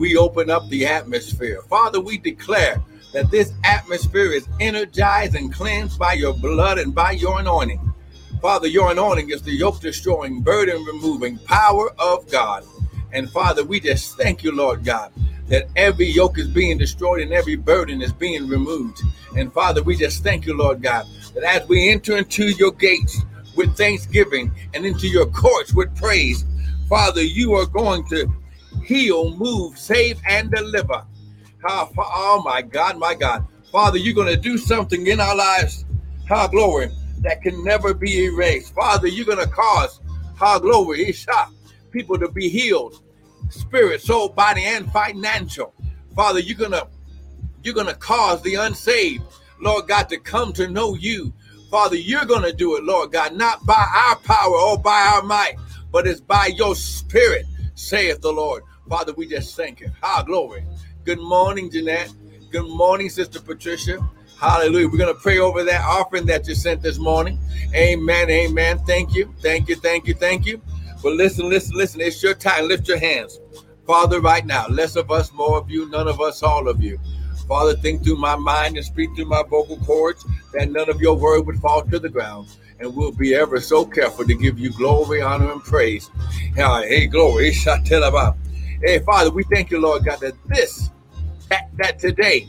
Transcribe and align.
we 0.00 0.16
open 0.16 0.48
up 0.48 0.66
the 0.70 0.86
atmosphere. 0.86 1.60
Father, 1.68 2.00
we 2.00 2.16
declare 2.16 2.82
that 3.12 3.30
this 3.30 3.52
atmosphere 3.64 4.32
is 4.32 4.48
energized 4.58 5.34
and 5.34 5.52
cleansed 5.52 5.98
by 5.98 6.14
your 6.14 6.32
blood 6.32 6.78
and 6.78 6.94
by 6.94 7.10
your 7.10 7.38
anointing. 7.38 7.92
Father, 8.40 8.66
your 8.66 8.90
anointing 8.90 9.28
is 9.28 9.42
the 9.42 9.52
yoke 9.52 9.78
destroying, 9.80 10.40
burden 10.40 10.82
removing 10.86 11.36
power 11.40 11.90
of 11.98 12.28
God. 12.30 12.64
And 13.12 13.30
Father, 13.30 13.62
we 13.62 13.78
just 13.78 14.16
thank 14.16 14.42
you, 14.42 14.56
Lord 14.56 14.86
God, 14.86 15.12
that 15.48 15.68
every 15.76 16.06
yoke 16.06 16.38
is 16.38 16.48
being 16.48 16.78
destroyed 16.78 17.20
and 17.20 17.34
every 17.34 17.56
burden 17.56 18.00
is 18.00 18.14
being 18.14 18.48
removed. 18.48 19.02
And 19.36 19.52
Father, 19.52 19.82
we 19.82 19.96
just 19.96 20.22
thank 20.22 20.46
you, 20.46 20.56
Lord 20.56 20.80
God, 20.80 21.06
that 21.34 21.44
as 21.44 21.68
we 21.68 21.90
enter 21.90 22.16
into 22.16 22.48
your 22.52 22.72
gates 22.72 23.20
with 23.54 23.76
thanksgiving 23.76 24.50
and 24.72 24.86
into 24.86 25.08
your 25.08 25.26
courts 25.26 25.74
with 25.74 25.94
praise, 25.94 26.46
Father, 26.88 27.22
you 27.22 27.52
are 27.54 27.66
going 27.66 28.08
to 28.08 28.32
heal, 28.84 29.36
move, 29.36 29.78
save, 29.78 30.20
and 30.28 30.50
deliver. 30.50 31.04
Oh, 31.68 32.42
my 32.44 32.62
God, 32.62 32.98
my 32.98 33.14
God. 33.14 33.46
Father, 33.70 33.98
you're 33.98 34.14
going 34.14 34.34
to 34.34 34.40
do 34.40 34.58
something 34.58 35.06
in 35.06 35.20
our 35.20 35.36
lives, 35.36 35.84
how 36.26 36.46
glory, 36.48 36.90
that 37.20 37.42
can 37.42 37.62
never 37.62 37.94
be 37.94 38.24
erased. 38.24 38.74
Father, 38.74 39.06
you're 39.06 39.26
going 39.26 39.38
to 39.38 39.50
cause, 39.50 40.00
how 40.36 40.58
glory, 40.58 41.08
Isha, 41.08 41.48
people 41.90 42.18
to 42.18 42.28
be 42.28 42.48
healed, 42.48 43.02
spirit, 43.50 44.00
soul, 44.00 44.28
body, 44.28 44.64
and 44.64 44.90
financial. 44.90 45.74
Father, 46.16 46.40
you're 46.40 46.58
going 46.58 46.72
to 46.72 46.88
you're 47.62 47.74
going 47.74 47.86
to 47.86 47.94
cause 47.94 48.40
the 48.42 48.54
unsaved, 48.54 49.22
Lord 49.60 49.86
God, 49.86 50.08
to 50.08 50.18
come 50.18 50.52
to 50.54 50.68
know 50.68 50.94
you. 50.94 51.32
Father, 51.70 51.96
you're 51.96 52.24
going 52.24 52.42
to 52.42 52.52
do 52.52 52.76
it, 52.76 52.84
Lord 52.84 53.12
God, 53.12 53.34
not 53.36 53.64
by 53.66 53.86
our 53.94 54.16
power 54.16 54.56
or 54.56 54.78
by 54.78 55.00
our 55.02 55.22
might, 55.22 55.56
but 55.92 56.06
it's 56.06 56.20
by 56.20 56.46
your 56.46 56.74
spirit, 56.74 57.44
saith 57.74 58.22
the 58.22 58.32
Lord. 58.32 58.62
Father, 58.90 59.12
we 59.12 59.28
just 59.28 59.56
thank 59.56 59.78
you. 59.78 59.88
High 60.02 60.24
glory. 60.24 60.64
Good 61.04 61.20
morning, 61.20 61.70
Jeanette. 61.70 62.12
Good 62.50 62.66
morning, 62.66 63.08
Sister 63.08 63.40
Patricia. 63.40 64.04
Hallelujah. 64.36 64.88
We're 64.88 64.98
going 64.98 65.14
to 65.14 65.20
pray 65.20 65.38
over 65.38 65.62
that 65.62 65.82
offering 65.82 66.26
that 66.26 66.48
you 66.48 66.56
sent 66.56 66.82
this 66.82 66.98
morning. 66.98 67.38
Amen. 67.72 68.28
Amen. 68.28 68.80
Thank 68.80 69.14
you. 69.14 69.32
Thank 69.38 69.68
you. 69.68 69.76
Thank 69.76 70.08
you. 70.08 70.14
Thank 70.14 70.44
you. 70.44 70.60
But 71.04 71.12
listen, 71.12 71.48
listen, 71.48 71.76
listen. 71.76 72.00
It's 72.00 72.20
your 72.20 72.34
time. 72.34 72.66
Lift 72.66 72.88
your 72.88 72.98
hands. 72.98 73.38
Father, 73.86 74.20
right 74.20 74.44
now, 74.44 74.66
less 74.66 74.96
of 74.96 75.12
us, 75.12 75.32
more 75.32 75.56
of 75.56 75.70
you, 75.70 75.88
none 75.88 76.08
of 76.08 76.20
us, 76.20 76.42
all 76.42 76.68
of 76.68 76.82
you. 76.82 76.98
Father, 77.46 77.76
think 77.76 78.02
through 78.02 78.16
my 78.16 78.34
mind 78.34 78.76
and 78.76 78.84
speak 78.84 79.10
through 79.14 79.26
my 79.26 79.44
vocal 79.44 79.76
cords 79.86 80.26
that 80.52 80.68
none 80.68 80.90
of 80.90 81.00
your 81.00 81.16
word 81.16 81.46
would 81.46 81.60
fall 81.60 81.82
to 81.82 82.00
the 82.00 82.08
ground. 82.08 82.48
And 82.80 82.96
we'll 82.96 83.12
be 83.12 83.36
ever 83.36 83.60
so 83.60 83.84
careful 83.84 84.24
to 84.24 84.34
give 84.34 84.58
you 84.58 84.72
glory, 84.72 85.22
honor, 85.22 85.52
and 85.52 85.62
praise. 85.62 86.10
Hey, 86.56 87.06
glory. 87.06 87.52
Hey, 88.82 88.98
Father, 89.00 89.30
we 89.30 89.42
thank 89.44 89.70
you, 89.70 89.78
Lord 89.78 90.06
God, 90.06 90.20
that 90.20 90.32
this, 90.46 90.88
that, 91.50 91.68
that 91.74 91.98
today, 91.98 92.48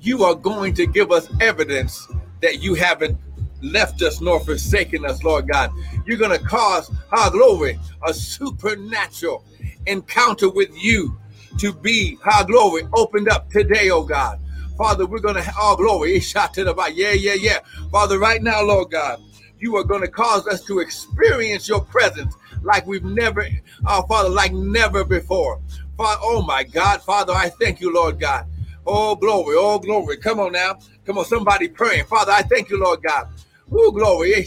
you 0.00 0.22
are 0.22 0.36
going 0.36 0.74
to 0.74 0.86
give 0.86 1.10
us 1.10 1.28
evidence 1.40 2.06
that 2.40 2.62
you 2.62 2.74
haven't 2.74 3.18
left 3.62 4.00
us 4.02 4.20
nor 4.20 4.38
forsaken 4.38 5.04
us, 5.04 5.24
Lord 5.24 5.48
God. 5.48 5.72
You're 6.06 6.18
going 6.18 6.38
to 6.38 6.44
cause 6.44 6.88
our 7.10 7.30
glory, 7.30 7.80
a 8.06 8.14
supernatural 8.14 9.44
encounter 9.86 10.48
with 10.48 10.70
you 10.80 11.16
to 11.58 11.72
be, 11.72 12.16
our 12.32 12.44
glory, 12.44 12.82
opened 12.94 13.28
up 13.28 13.50
today, 13.50 13.90
oh 13.90 14.04
God. 14.04 14.38
Father, 14.78 15.04
we're 15.04 15.18
going 15.18 15.34
to, 15.34 15.52
our 15.60 15.76
glory, 15.76 16.20
shot 16.20 16.54
to 16.54 16.64
the. 16.64 16.74
Yeah, 16.94 17.12
yeah, 17.12 17.34
yeah. 17.34 17.58
Father, 17.90 18.20
right 18.20 18.40
now, 18.40 18.62
Lord 18.62 18.92
God, 18.92 19.20
you 19.58 19.76
are 19.76 19.84
going 19.84 20.02
to 20.02 20.08
cause 20.08 20.46
us 20.46 20.64
to 20.66 20.78
experience 20.78 21.68
your 21.68 21.80
presence 21.80 22.36
like 22.62 22.86
we've 22.86 23.04
never, 23.04 23.46
oh 23.86 24.02
Father, 24.06 24.28
like 24.28 24.52
never 24.52 25.04
before. 25.04 25.60
Father, 25.96 26.20
oh 26.22 26.42
my 26.42 26.64
God, 26.64 27.02
Father, 27.02 27.32
I 27.32 27.48
thank 27.48 27.80
you, 27.80 27.92
Lord 27.92 28.18
God. 28.18 28.46
Oh, 28.86 29.14
glory, 29.14 29.54
oh, 29.58 29.78
glory. 29.78 30.16
Come 30.16 30.40
on 30.40 30.52
now. 30.52 30.78
Come 31.06 31.18
on, 31.18 31.24
somebody 31.24 31.68
praying. 31.68 32.06
Father, 32.06 32.32
I 32.32 32.42
thank 32.42 32.68
you, 32.68 32.80
Lord 32.82 33.02
God. 33.02 33.28
Oh, 33.70 33.92
glory. 33.92 34.42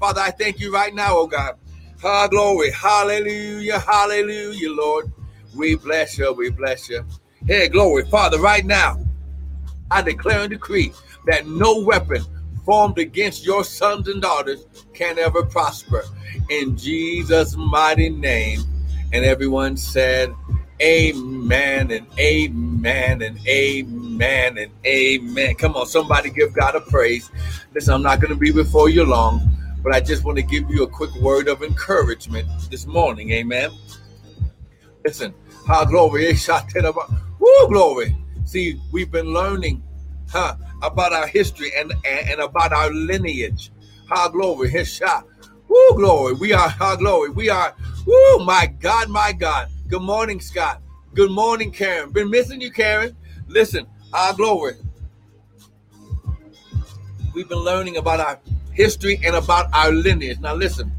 Father, 0.00 0.20
I 0.20 0.30
thank 0.32 0.60
you 0.60 0.72
right 0.72 0.94
now, 0.94 1.16
oh 1.16 1.26
God. 1.26 1.56
Ah, 2.02 2.26
glory. 2.26 2.70
Hallelujah. 2.72 3.78
Hallelujah, 3.78 4.72
Lord. 4.72 5.12
We 5.54 5.76
bless 5.76 6.18
you. 6.18 6.32
We 6.32 6.50
bless 6.50 6.88
you. 6.88 7.04
Hey, 7.46 7.68
glory. 7.68 8.04
Father, 8.06 8.40
right 8.40 8.64
now, 8.64 8.98
I 9.90 10.02
declare 10.02 10.40
and 10.40 10.50
decree 10.50 10.92
that 11.26 11.46
no 11.46 11.80
weapon 11.82 12.24
formed 12.64 12.98
against 12.98 13.44
your 13.44 13.64
sons 13.64 14.08
and 14.08 14.22
daughters 14.22 14.66
can 14.94 15.18
ever 15.18 15.44
prosper. 15.44 16.04
In 16.50 16.76
Jesus' 16.76 17.56
mighty 17.56 18.10
name. 18.10 18.62
And 19.12 19.24
everyone 19.24 19.76
said, 19.76 20.34
Amen 20.82 21.92
and 21.92 22.06
amen 22.18 23.22
and 23.22 23.38
amen 23.46 24.58
and 24.58 24.72
amen. 24.84 25.54
Come 25.54 25.76
on, 25.76 25.86
somebody 25.86 26.30
give 26.30 26.52
God 26.52 26.74
a 26.74 26.80
praise. 26.80 27.30
Listen, 27.72 27.94
I'm 27.94 28.02
not 28.02 28.20
going 28.20 28.34
to 28.34 28.38
be 28.38 28.50
before 28.50 28.88
you 28.88 29.04
long, 29.04 29.48
but 29.84 29.94
I 29.94 30.00
just 30.00 30.24
want 30.24 30.36
to 30.38 30.42
give 30.42 30.68
you 30.68 30.82
a 30.82 30.88
quick 30.88 31.14
word 31.16 31.46
of 31.48 31.62
encouragement 31.62 32.48
this 32.70 32.86
morning. 32.86 33.30
Amen. 33.30 33.70
Listen, 35.04 35.32
how 35.66 35.84
glory, 35.84 36.34
woo, 37.38 37.68
glory. 37.68 38.16
See, 38.44 38.80
we've 38.90 39.10
been 39.10 39.32
learning, 39.32 39.82
huh, 40.30 40.56
about 40.82 41.12
our 41.12 41.26
history 41.26 41.70
and, 41.76 41.92
and, 42.04 42.30
and 42.30 42.40
about 42.40 42.72
our 42.72 42.90
lineage. 42.90 43.70
How 44.08 44.28
glory, 44.28 44.70
his 44.70 44.92
shot. 44.92 45.26
Woo, 45.68 45.96
glory. 45.96 46.34
We 46.34 46.52
are, 46.52 46.68
how 46.68 46.96
glory. 46.96 47.30
We 47.30 47.48
are, 47.48 47.74
woo, 48.06 48.44
my 48.44 48.66
God, 48.80 49.08
my 49.08 49.32
God. 49.32 49.68
Good 49.88 50.02
morning, 50.02 50.40
Scott. 50.40 50.82
Good 51.14 51.30
morning, 51.30 51.70
Karen. 51.70 52.10
Been 52.10 52.30
missing 52.30 52.60
you, 52.60 52.70
Karen. 52.70 53.16
Listen, 53.48 53.86
our 54.12 54.34
glory. 54.34 54.74
We've 57.34 57.48
been 57.48 57.58
learning 57.58 57.96
about 57.96 58.20
our 58.20 58.40
history 58.72 59.20
and 59.24 59.34
about 59.34 59.72
our 59.72 59.90
lineage. 59.90 60.40
Now, 60.40 60.54
listen. 60.54 60.92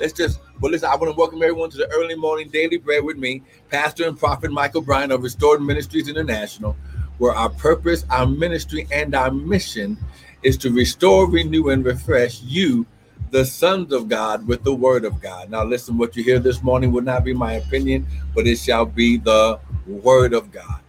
Let's 0.00 0.12
just, 0.12 0.40
well, 0.60 0.70
listen, 0.70 0.88
I 0.88 0.94
want 0.94 1.12
to 1.12 1.18
welcome 1.18 1.42
everyone 1.42 1.70
to 1.70 1.76
the 1.76 1.90
early 1.92 2.14
morning 2.14 2.48
daily 2.50 2.76
bread 2.76 3.02
with 3.02 3.16
me, 3.16 3.42
Pastor 3.68 4.06
and 4.06 4.16
Prophet 4.16 4.52
Michael 4.52 4.80
Bryan 4.80 5.10
of 5.10 5.22
Restored 5.22 5.60
Ministries 5.60 6.08
International, 6.08 6.76
where 7.18 7.34
our 7.34 7.50
purpose, 7.50 8.04
our 8.10 8.26
ministry, 8.26 8.86
and 8.92 9.14
our 9.14 9.30
mission 9.30 9.98
is 10.42 10.56
to 10.58 10.72
restore, 10.72 11.28
renew, 11.28 11.70
and 11.70 11.84
refresh 11.84 12.42
you 12.42 12.86
the 13.30 13.44
sons 13.44 13.92
of 13.92 14.08
God 14.08 14.46
with 14.46 14.64
the 14.64 14.74
word 14.74 15.04
of 15.04 15.20
God. 15.20 15.50
Now, 15.50 15.64
listen, 15.64 15.98
what 15.98 16.16
you 16.16 16.24
hear 16.24 16.38
this 16.38 16.62
morning 16.62 16.92
will 16.92 17.02
not 17.02 17.24
be 17.24 17.34
my 17.34 17.54
opinion, 17.54 18.06
but 18.34 18.46
it 18.46 18.56
shall 18.56 18.86
be 18.86 19.18
the 19.18 19.58
word 19.86 20.32
of 20.32 20.50
God. 20.50 20.80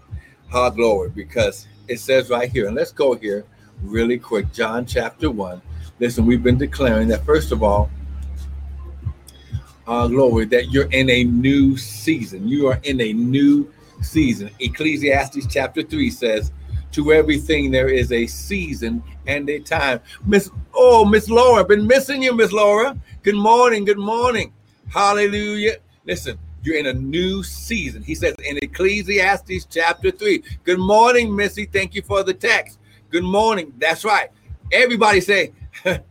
Ha 0.50 0.70
glory, 0.70 1.10
because 1.10 1.68
it 1.88 2.00
says 2.00 2.30
right 2.30 2.50
here, 2.50 2.68
and 2.68 2.76
let's 2.76 2.92
go 2.92 3.16
here 3.16 3.46
really 3.84 4.18
quick. 4.18 4.52
John 4.54 4.86
chapter 4.86 5.30
1. 5.30 5.62
Listen, 6.00 6.26
we've 6.26 6.44
been 6.44 6.58
declaring 6.58 7.08
that 7.10 7.26
first 7.26 7.52
of 7.52 7.62
all, 7.62 7.90
uh, 9.88 10.08
glory, 10.08 10.46
that 10.46 10.72
you're 10.72 10.92
in 10.92 11.10
a 11.10 11.24
new 11.24 11.76
season. 11.76 12.48
You 12.48 12.68
are 12.68 12.80
in 12.84 13.02
a 13.02 13.12
new 13.12 13.72
season. 14.02 14.50
Ecclesiastes 14.60 15.48
chapter 15.48 15.84
3 15.84 16.10
says, 16.10 16.52
To 16.94 17.12
everything 17.14 17.72
there 17.72 17.90
is 17.90 18.12
a 18.12 18.28
season 18.28 19.04
and 19.28 19.50
a 19.50 19.60
time. 19.60 20.00
Miss 20.26 20.50
Oh, 20.74 21.04
Miss 21.04 21.30
Laura, 21.30 21.66
been 21.66 21.86
missing 21.86 22.24
you, 22.24 22.34
Miss 22.34 22.52
Laura. 22.52 22.98
Good 23.24 23.36
morning, 23.36 23.86
good 23.86 23.98
morning. 23.98 24.54
Hallelujah. 24.94 25.78
Listen, 26.06 26.38
you're 26.64 26.78
in 26.78 26.86
a 26.86 26.94
new 26.94 27.44
season. 27.44 28.02
He 28.04 28.16
says 28.16 28.34
in 28.46 28.58
Ecclesiastes 28.58 29.66
chapter 29.70 30.12
3. 30.12 30.44
Good 30.64 30.80
morning, 30.80 31.36
Missy. 31.36 31.66
Thank 31.66 31.96
you 31.96 32.02
for 32.02 32.24
the 32.24 32.34
text. 32.34 32.80
Good 33.10 33.24
morning. 33.24 33.74
That's 33.78 34.06
right. 34.06 34.30
Everybody 34.72 35.22
say, 35.22 35.52
just 35.84 36.02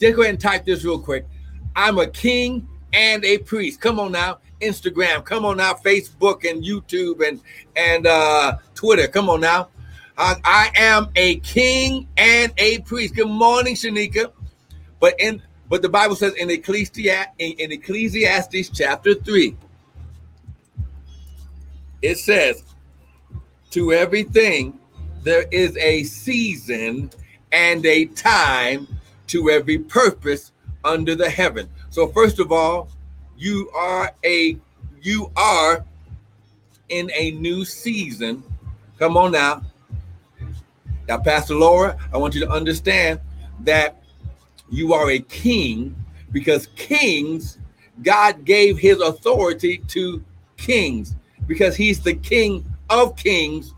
go 0.00 0.22
ahead 0.22 0.34
and 0.34 0.40
type 0.40 0.64
this 0.64 0.84
real 0.84 0.98
quick. 0.98 1.26
I'm 1.74 1.98
a 1.98 2.06
king 2.06 2.68
and 2.92 3.24
a 3.24 3.38
priest. 3.38 3.80
Come 3.80 4.00
on 4.00 4.12
now. 4.12 4.38
Instagram. 4.60 5.24
Come 5.24 5.44
on 5.44 5.58
now. 5.58 5.74
Facebook 5.74 6.48
and 6.48 6.62
YouTube 6.62 7.26
and 7.26 7.40
and 7.76 8.06
uh 8.06 8.56
Twitter. 8.74 9.08
Come 9.08 9.28
on 9.28 9.40
now. 9.40 9.68
I, 10.18 10.36
I 10.44 10.70
am 10.76 11.08
a 11.14 11.36
king 11.40 12.08
and 12.16 12.52
a 12.56 12.78
priest. 12.80 13.14
Good 13.14 13.28
morning, 13.28 13.74
Shanika. 13.74 14.32
But 14.98 15.14
in 15.20 15.42
but 15.68 15.82
the 15.82 15.88
Bible 15.88 16.16
says 16.16 16.34
in 16.34 16.50
Ecclesiastes, 16.50 17.32
in, 17.38 17.52
in 17.58 17.72
Ecclesiastes 17.72 18.70
chapter 18.70 19.14
3, 19.14 19.56
it 22.02 22.18
says, 22.18 22.62
To 23.70 23.92
everything 23.92 24.78
there 25.22 25.46
is 25.50 25.76
a 25.76 26.04
season 26.04 27.10
and 27.50 27.84
a 27.84 28.04
time 28.06 28.86
to 29.28 29.50
every 29.50 29.78
purpose 29.78 30.52
under 30.84 31.16
the 31.16 31.28
heaven. 31.28 31.68
So 31.90 32.06
first 32.08 32.38
of 32.38 32.52
all, 32.52 32.88
you 33.36 33.70
are 33.70 34.12
a 34.24 34.58
you 35.02 35.30
are 35.36 35.84
in 36.88 37.10
a 37.14 37.32
new 37.32 37.64
season. 37.64 38.42
Come 38.98 39.16
on 39.16 39.32
now. 39.32 39.62
Now, 41.08 41.18
Pastor 41.18 41.54
Laura, 41.54 41.96
I 42.12 42.16
want 42.16 42.34
you 42.34 42.40
to 42.40 42.50
understand 42.50 43.20
that 43.60 44.02
you 44.68 44.94
are 44.94 45.10
a 45.10 45.20
king 45.20 45.94
because 46.32 46.68
kings 46.76 47.58
God 48.02 48.44
gave 48.44 48.78
his 48.78 49.00
authority 49.00 49.78
to 49.88 50.22
kings 50.56 51.14
because 51.46 51.76
he's 51.76 52.00
the 52.00 52.14
king 52.14 52.64
of 52.90 53.16
kings 53.16 53.72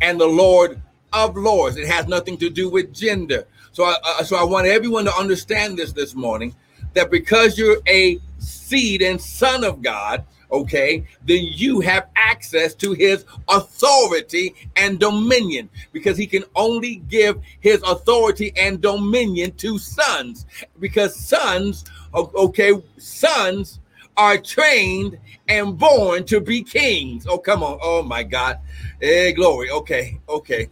and 0.00 0.20
the 0.20 0.26
Lord 0.26 0.80
of 1.12 1.36
lords. 1.36 1.76
It 1.76 1.88
has 1.88 2.06
nothing 2.06 2.36
to 2.38 2.50
do 2.50 2.68
with 2.68 2.92
gender. 2.92 3.46
So 3.72 3.84
I, 3.84 3.96
uh, 4.04 4.24
so 4.24 4.36
I 4.36 4.44
want 4.44 4.66
everyone 4.66 5.04
to 5.04 5.14
understand 5.14 5.78
this 5.78 5.92
this 5.92 6.14
morning 6.14 6.54
that 6.94 7.10
because 7.10 7.56
you're 7.56 7.78
a 7.86 8.18
seed 8.38 9.02
and 9.02 9.20
son 9.20 9.64
of 9.64 9.82
God, 9.82 10.24
okay, 10.50 11.06
then 11.26 11.44
you 11.44 11.80
have 11.80 12.08
access 12.16 12.74
to 12.74 12.92
his 12.92 13.24
authority 13.48 14.54
and 14.76 14.98
dominion 14.98 15.68
because 15.92 16.16
he 16.16 16.26
can 16.26 16.44
only 16.54 16.96
give 17.08 17.38
his 17.60 17.82
authority 17.82 18.52
and 18.56 18.80
dominion 18.80 19.52
to 19.56 19.78
sons 19.78 20.46
because 20.80 21.14
sons, 21.14 21.84
okay, 22.14 22.72
sons 22.96 23.80
are 24.16 24.36
trained 24.36 25.18
and 25.48 25.78
born 25.78 26.24
to 26.24 26.40
be 26.40 26.62
kings. 26.62 27.26
Oh, 27.26 27.38
come 27.38 27.62
on. 27.62 27.78
Oh, 27.80 28.02
my 28.02 28.22
God. 28.22 28.58
Hey, 29.00 29.32
glory. 29.32 29.70
Okay. 29.70 30.18
Okay. 30.28 30.68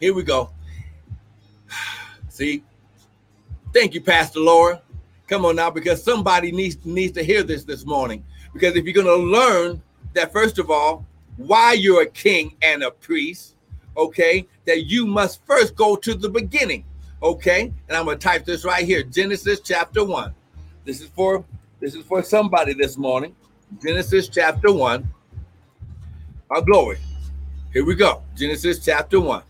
Here 0.00 0.14
we 0.14 0.22
go. 0.22 0.50
See? 2.28 2.62
Thank 3.74 3.94
you, 3.94 4.00
Pastor 4.00 4.40
Laura. 4.40 4.80
Come 5.28 5.44
on 5.44 5.56
now, 5.56 5.70
because 5.70 6.02
somebody 6.02 6.52
needs 6.52 6.84
needs 6.84 7.12
to 7.12 7.24
hear 7.24 7.42
this 7.42 7.64
this 7.64 7.86
morning. 7.86 8.24
Because 8.52 8.76
if 8.76 8.84
you're 8.84 8.92
going 8.92 9.06
to 9.06 9.16
learn 9.16 9.82
that, 10.14 10.32
first 10.32 10.58
of 10.58 10.70
all, 10.70 11.06
why 11.36 11.72
you're 11.72 12.02
a 12.02 12.06
king 12.06 12.54
and 12.62 12.82
a 12.82 12.90
priest, 12.90 13.56
okay, 13.96 14.46
that 14.66 14.84
you 14.84 15.06
must 15.06 15.44
first 15.46 15.74
go 15.74 15.96
to 15.96 16.14
the 16.14 16.28
beginning, 16.28 16.84
okay? 17.22 17.72
And 17.88 17.96
I'm 17.96 18.04
going 18.04 18.18
to 18.18 18.22
type 18.22 18.44
this 18.44 18.64
right 18.64 18.84
here 18.84 19.02
Genesis 19.02 19.60
chapter 19.60 20.04
1. 20.04 20.34
This 20.84 21.00
is 21.00 21.08
for 21.08 21.44
this 21.80 21.94
is 21.94 22.04
for 22.04 22.22
somebody 22.22 22.74
this 22.74 22.96
morning. 22.96 23.34
Genesis 23.82 24.28
chapter 24.28 24.72
1. 24.72 25.08
Our 26.50 26.60
glory. 26.60 26.98
Here 27.72 27.84
we 27.84 27.94
go. 27.94 28.22
Genesis 28.36 28.84
chapter 28.84 29.18
1. 29.18 29.42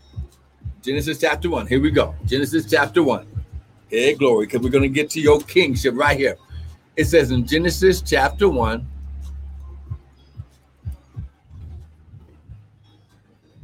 Genesis 0.81 1.19
chapter 1.19 1.49
1. 1.49 1.67
Here 1.67 1.81
we 1.81 1.91
go. 1.91 2.15
Genesis 2.25 2.69
chapter 2.69 3.03
1. 3.03 3.32
Hey, 3.93 4.15
glory, 4.15 4.47
because 4.47 4.61
we're 4.61 4.71
going 4.71 4.81
to 4.81 4.89
get 4.89 5.11
to 5.11 5.21
your 5.21 5.39
kingship 5.41 5.93
right 5.95 6.17
here. 6.17 6.35
It 6.97 7.05
says 7.05 7.29
in 7.29 7.45
Genesis 7.45 8.01
chapter 8.01 8.49
1, 8.49 8.87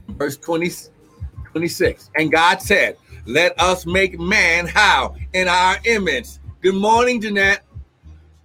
verse 0.09 0.37
20, 0.37 0.71
26. 1.45 2.11
And 2.15 2.31
God 2.31 2.61
said, 2.61 2.97
Let 3.25 3.59
us 3.59 3.87
make 3.87 4.19
man 4.19 4.67
how? 4.67 5.15
In 5.33 5.47
our 5.47 5.77
image. 5.85 6.27
Good 6.61 6.75
morning, 6.75 7.21
Jeanette 7.21 7.65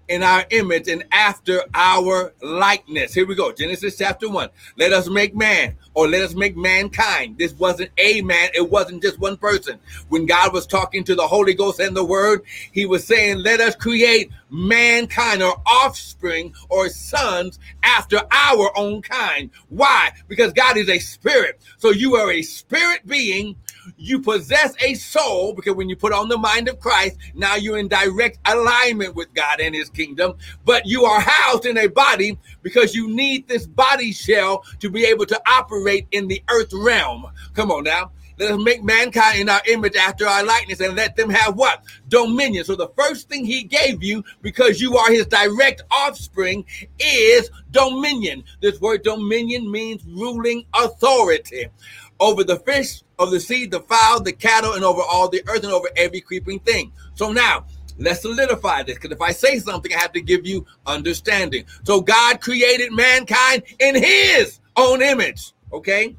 in 0.09 0.23
our 0.23 0.45
image 0.51 0.89
and 0.89 1.05
after 1.13 1.63
our 1.75 2.33
likeness. 2.43 3.15
Here 3.15 3.27
we 3.27 3.35
go. 3.35 3.53
Genesis 3.53 3.97
chapter 3.97 4.29
1. 4.29 4.49
Let 4.77 4.93
us 4.93 5.09
make 5.09 5.35
man 5.35 5.77
or 5.95 6.09
let 6.09 6.23
us 6.23 6.35
make 6.35 6.57
mankind. 6.57 7.39
This 7.39 7.55
wasn't 7.55 7.91
a 7.99 8.21
man, 8.23 8.51
it 8.55 8.71
wasn't 8.71 9.03
just 9.03 9.19
one 9.19 9.37
person. 9.37 9.79
When 10.09 10.27
God 10.27 10.53
was 10.53 10.67
talking 10.67 11.05
to 11.05 11.15
the 11.15 11.27
Holy 11.27 11.55
Ghost 11.55 11.81
and 11.81 11.97
the 11.97 12.05
Word, 12.05 12.43
He 12.73 12.87
was 12.87 13.07
saying, 13.07 13.39
Let 13.39 13.61
us 13.61 13.75
create 13.75 14.31
mankind 14.51 15.43
or 15.43 15.61
offspring 15.67 16.55
or 16.69 16.89
sons 16.89 17.59
after 17.83 18.21
our 18.31 18.71
own 18.77 19.03
kind. 19.03 19.51
Why? 19.69 20.11
Because 20.29 20.53
God 20.53 20.77
is 20.77 20.89
a 20.89 20.99
spirit. 20.99 21.61
So 21.79 21.91
you 21.91 22.17
are 22.17 22.31
a 22.31 22.43
spirit 22.43 23.07
being 23.07 23.57
you 23.97 24.21
possess 24.21 24.75
a 24.81 24.95
soul 24.95 25.55
because 25.55 25.75
when 25.75 25.89
you 25.89 25.97
put 25.97 26.13
on 26.13 26.29
the 26.29 26.39
mind 26.39 26.69
of 26.69 26.81
Christ, 26.81 27.19
now 27.35 27.57
you're 27.57 27.79
in 27.79 27.89
direct 27.89 28.39
alignment 28.47 29.15
with 29.15 29.33
God 29.35 29.61
and 29.61 29.75
his 29.75 29.91
kingdom. 29.91 30.35
But 30.65 30.87
you 30.87 31.05
are 31.05 31.21
housed 31.21 31.67
in 31.67 31.79
a 31.79 31.89
body 31.89 32.39
because 32.63 32.95
you 32.95 33.09
need 33.09 33.49
this 33.49 33.67
body 33.67 34.13
shell 34.13 34.65
to 34.81 34.91
be 34.91 35.05
able 35.05 35.27
to 35.27 35.41
operate 35.47 36.07
in 36.13 36.29
the 36.29 36.43
earth 36.51 36.73
realm. 36.73 37.27
Come 37.55 37.71
on 37.71 37.85
now. 37.85 38.13
Let 38.37 38.51
us 38.51 38.61
make 38.61 38.83
mankind 38.83 39.39
in 39.39 39.49
our 39.49 39.63
image 39.69 39.95
after 39.95 40.27
our 40.27 40.45
likeness 40.45 40.81
and 40.81 40.97
let 40.97 41.15
them 41.15 41.31
have 41.31 41.55
what? 41.57 41.85
Dominion. 42.09 42.65
So 42.65 42.75
the 42.75 42.89
first 42.99 43.29
thing 43.29 43.45
he 43.45 43.63
gave 43.63 44.03
you, 44.03 44.25
because 44.43 44.81
you 44.81 44.97
are 44.97 45.11
his 45.13 45.27
direct 45.27 45.83
offspring, 45.91 46.65
is 46.99 47.49
dominion. 47.71 48.43
This 48.61 48.81
word 48.81 49.05
dominion 49.05 49.71
means 49.71 50.05
ruling 50.05 50.65
authority 50.75 51.69
over 52.21 52.45
the 52.45 52.59
fish, 52.61 53.03
of 53.19 53.31
the 53.31 53.41
sea, 53.41 53.67
the 53.67 53.81
fowl, 53.81 54.21
the 54.21 54.33
cattle, 54.33 54.75
and 54.75 54.85
over 54.85 55.03
all 55.03 55.29
the 55.29 55.43
earth, 55.49 55.65
and 55.65 55.73
over 55.73 55.89
every 55.97 56.21
creeping 56.21 56.61
thing. 56.61 56.93
So 57.15 57.33
now, 57.33 57.67
let's 57.99 58.23
solidify 58.23 58.83
this 58.85 58.97
because 58.97 59.13
if 59.13 59.21
I 59.21 59.33
say 59.33 59.59
something, 59.59 59.93
I 59.93 59.99
have 59.99 60.13
to 60.13 60.21
give 60.21 60.47
you 60.47 60.67
understanding. 60.87 61.65
So 61.85 62.01
God 62.01 62.41
created 62.41 62.93
mankind 62.93 63.63
in 63.79 63.95
his 63.95 64.61
own 64.77 65.03
image. 65.03 65.53
Okay. 65.73 66.17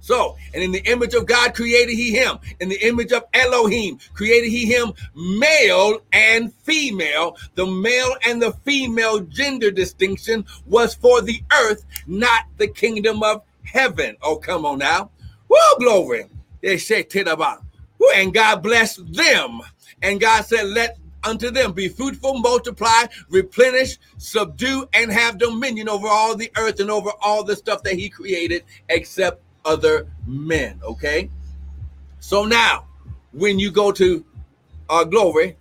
So, 0.00 0.36
and 0.52 0.64
in 0.64 0.72
the 0.72 0.84
image 0.90 1.14
of 1.14 1.26
God 1.26 1.54
created 1.54 1.94
he 1.94 2.10
him. 2.10 2.38
In 2.58 2.68
the 2.68 2.86
image 2.86 3.12
of 3.12 3.22
Elohim 3.32 3.98
created 4.14 4.50
he 4.50 4.66
him 4.66 4.92
male 5.14 6.00
and 6.12 6.52
female. 6.52 7.36
The 7.54 7.66
male 7.66 8.16
and 8.26 8.42
the 8.42 8.52
female 8.64 9.20
gender 9.20 9.70
distinction 9.70 10.44
was 10.66 10.94
for 10.96 11.22
the 11.22 11.40
earth, 11.52 11.84
not 12.08 12.46
the 12.56 12.66
kingdom 12.66 13.22
of 13.22 13.42
heaven. 13.72 14.16
Oh, 14.22 14.36
come 14.36 14.66
on 14.66 14.78
now. 14.78 15.10
Woo, 15.48 15.56
glory. 15.78 16.26
They 16.60 16.78
say 16.78 17.04
about. 17.26 17.62
And 18.14 18.34
God 18.34 18.62
blessed 18.62 19.12
them. 19.12 19.60
And 20.02 20.20
God 20.20 20.44
said, 20.44 20.66
Let 20.66 20.98
unto 21.24 21.50
them 21.50 21.72
be 21.72 21.88
fruitful, 21.88 22.38
multiply, 22.38 23.04
replenish, 23.28 23.98
subdue, 24.18 24.88
and 24.92 25.10
have 25.10 25.38
dominion 25.38 25.88
over 25.88 26.08
all 26.08 26.36
the 26.36 26.50
earth 26.56 26.80
and 26.80 26.90
over 26.90 27.10
all 27.20 27.44
the 27.44 27.56
stuff 27.56 27.82
that 27.84 27.94
He 27.94 28.08
created, 28.08 28.64
except 28.88 29.42
other 29.64 30.08
men. 30.26 30.80
Okay. 30.82 31.30
So 32.20 32.44
now, 32.44 32.86
when 33.32 33.58
you 33.58 33.70
go 33.70 33.92
to 33.92 34.24
our 34.90 35.04
glory, 35.04 35.56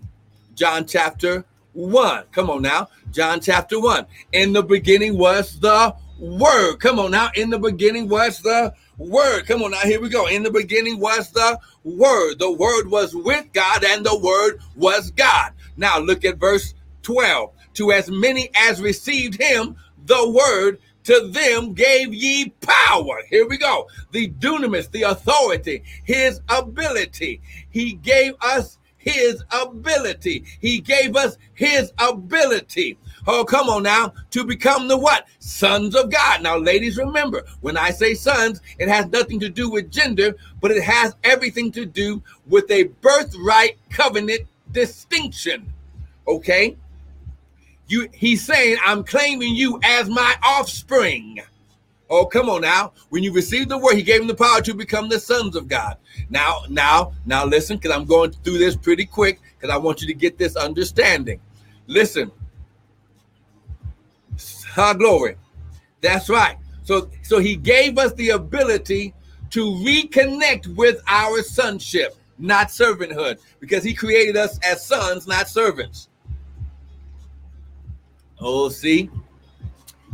John 0.55 0.85
chapter 0.85 1.45
1. 1.73 2.25
Come 2.31 2.49
on 2.49 2.63
now. 2.63 2.89
John 3.11 3.39
chapter 3.39 3.79
1. 3.79 4.05
In 4.33 4.53
the 4.53 4.63
beginning 4.63 5.17
was 5.17 5.59
the 5.59 5.95
Word. 6.21 6.77
Come 6.77 6.99
on 6.99 7.11
now. 7.11 7.31
In 7.33 7.49
the 7.49 7.57
beginning 7.57 8.07
was 8.07 8.41
the 8.41 8.73
Word. 8.99 9.47
Come 9.47 9.63
on 9.63 9.71
now, 9.71 9.79
here 9.79 9.99
we 9.99 10.07
go. 10.07 10.27
In 10.27 10.43
the 10.43 10.51
beginning 10.51 10.99
was 10.99 11.31
the 11.31 11.59
Word. 11.83 12.37
The 12.37 12.51
Word 12.51 12.89
was 12.91 13.15
with 13.15 13.51
God, 13.53 13.83
and 13.83 14.05
the 14.05 14.17
Word 14.17 14.59
was 14.75 15.09
God. 15.09 15.51
Now 15.77 15.97
look 15.97 16.23
at 16.23 16.37
verse 16.37 16.75
12. 17.01 17.51
To 17.73 17.91
as 17.91 18.11
many 18.11 18.51
as 18.55 18.81
received 18.81 19.41
him, 19.41 19.75
the 20.05 20.29
Word, 20.29 20.79
to 21.05 21.27
them 21.29 21.73
gave 21.73 22.13
ye 22.13 22.49
power. 22.61 23.23
Here 23.27 23.47
we 23.47 23.57
go. 23.57 23.87
The 24.11 24.29
dunamis, 24.29 24.91
the 24.91 25.01
authority, 25.03 25.83
his 26.03 26.39
ability. 26.49 27.41
He 27.71 27.93
gave 27.93 28.33
us 28.41 28.77
his 29.01 29.43
ability. 29.51 30.45
He 30.59 30.79
gave 30.79 31.15
us 31.15 31.37
his 31.53 31.91
ability. 31.97 32.97
Oh, 33.27 33.43
come 33.43 33.69
on 33.69 33.83
now, 33.83 34.13
to 34.31 34.43
become 34.43 34.87
the 34.87 34.97
what? 34.97 35.27
Sons 35.39 35.95
of 35.95 36.11
God. 36.11 36.41
Now, 36.41 36.57
ladies, 36.57 36.97
remember, 36.97 37.43
when 37.61 37.77
I 37.77 37.91
say 37.91 38.13
sons, 38.13 38.61
it 38.79 38.87
has 38.87 39.07
nothing 39.07 39.39
to 39.41 39.49
do 39.49 39.69
with 39.69 39.91
gender, 39.91 40.35
but 40.59 40.71
it 40.71 40.83
has 40.83 41.15
everything 41.23 41.71
to 41.73 41.85
do 41.85 42.21
with 42.47 42.69
a 42.71 42.83
birthright 43.01 43.77
covenant 43.89 44.41
distinction. 44.71 45.71
Okay? 46.27 46.77
You 47.87 48.07
he's 48.13 48.45
saying, 48.45 48.77
I'm 48.85 49.03
claiming 49.03 49.55
you 49.55 49.79
as 49.83 50.09
my 50.09 50.35
offspring. 50.45 51.39
Oh, 52.11 52.25
come 52.25 52.49
on 52.49 52.61
now. 52.61 52.91
When 53.07 53.23
you 53.23 53.31
receive 53.31 53.69
the 53.69 53.77
word, 53.77 53.95
he 53.95 54.03
gave 54.03 54.19
him 54.19 54.27
the 54.27 54.35
power 54.35 54.61
to 54.61 54.73
become 54.73 55.07
the 55.07 55.17
sons 55.17 55.55
of 55.55 55.69
God. 55.69 55.95
Now, 56.29 56.63
now, 56.69 57.13
now 57.25 57.45
listen, 57.45 57.77
because 57.77 57.95
I'm 57.95 58.03
going 58.03 58.31
through 58.31 58.57
this 58.57 58.75
pretty 58.75 59.05
quick 59.05 59.39
because 59.57 59.73
I 59.73 59.77
want 59.77 60.01
you 60.01 60.07
to 60.07 60.13
get 60.13 60.37
this 60.37 60.57
understanding. 60.57 61.39
Listen, 61.87 62.29
our 64.75 64.93
glory. 64.93 65.37
That's 66.01 66.27
right. 66.27 66.57
So, 66.83 67.09
so 67.21 67.39
he 67.39 67.55
gave 67.55 67.97
us 67.97 68.11
the 68.13 68.31
ability 68.31 69.13
to 69.51 69.65
reconnect 69.65 70.75
with 70.75 71.01
our 71.07 71.41
sonship, 71.41 72.17
not 72.37 72.67
servanthood, 72.67 73.39
because 73.61 73.85
he 73.85 73.93
created 73.93 74.35
us 74.35 74.59
as 74.63 74.85
sons, 74.85 75.27
not 75.27 75.47
servants. 75.47 76.09
Oh, 78.37 78.67
see? 78.67 79.09